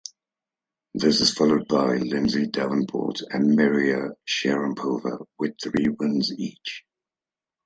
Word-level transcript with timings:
This 0.95 1.21
is 1.21 1.31
followed 1.31 1.67
by 1.67 1.97
Lindsay 1.97 2.47
Davenport 2.47 3.21
and 3.29 3.55
Maria 3.55 4.09
Sharapova 4.27 5.27
with 5.37 5.53
three 5.63 5.89
wins 5.89 6.31
each. 6.35 6.83